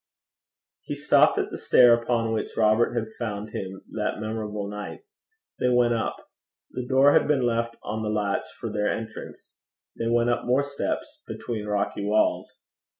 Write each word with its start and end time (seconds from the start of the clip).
He 0.81 0.95
stopped 0.95 1.37
at 1.37 1.51
the 1.51 1.59
stair 1.59 1.93
upon 1.93 2.33
which 2.33 2.57
Robert 2.57 2.95
had 2.95 3.11
found 3.19 3.51
him 3.51 3.83
that 3.91 4.19
memorable 4.19 4.67
night. 4.67 5.01
They 5.59 5.69
went 5.69 5.93
up. 5.93 6.15
The 6.71 6.87
door 6.87 7.13
had 7.13 7.27
been 7.27 7.45
left 7.45 7.75
on 7.83 8.01
the 8.01 8.09
latch 8.09 8.45
for 8.59 8.71
their 8.71 8.87
entrance. 8.87 9.53
They 9.95 10.07
went 10.07 10.31
up 10.31 10.43
more 10.43 10.63
steps 10.63 11.21
between 11.27 11.67
rocky 11.67 12.03
walls. 12.03 12.51